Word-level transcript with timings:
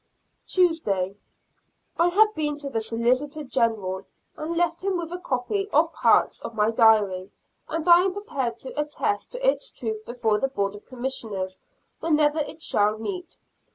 Tuesday. 0.47 1.15
I 1.95 2.07
have 2.07 2.33
been 2.33 2.57
to 2.57 2.71
the 2.71 2.81
Solicitor 2.81 3.43
General, 3.43 4.03
and 4.35 4.57
left 4.57 4.81
with 4.83 4.93
him 4.93 4.99
a 4.99 5.19
copy 5.19 5.69
of 5.69 5.93
parts 5.93 6.41
of 6.41 6.55
my 6.55 6.71
diary, 6.71 7.29
and 7.69 7.87
I 7.87 8.01
am 8.01 8.11
prepared 8.11 8.57
to 8.61 8.69
attest 8.81 9.29
to 9.33 9.47
its 9.47 9.69
truth 9.69 10.03
before 10.07 10.39
the 10.39 10.47
Board 10.47 10.73
of 10.73 10.87
Commissioners, 10.87 11.59
whenever 11.99 12.39
it 12.39 12.63
shall 12.63 12.97
meet. 12.97 13.37